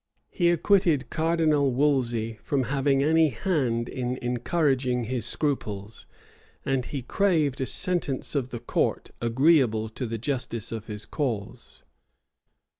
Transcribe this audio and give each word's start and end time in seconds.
He 0.31 0.49
acquitted 0.49 1.11
Cardinal 1.11 1.71
Wolsey 1.71 2.39
from 2.41 2.63
having 2.73 3.03
any 3.03 3.29
hand 3.29 3.87
in 3.87 4.17
encouraging 4.17 5.03
his 5.03 5.27
scruples; 5.27 6.07
and 6.65 6.85
he 6.85 7.03
craved 7.03 7.61
a 7.61 7.67
sentence 7.67 8.33
of 8.33 8.49
the 8.49 8.59
court 8.59 9.11
agreeable 9.21 9.89
to 9.89 10.07
the 10.07 10.17
justice 10.17 10.71
of 10.71 10.87
his 10.87 11.05
cause. 11.05 11.83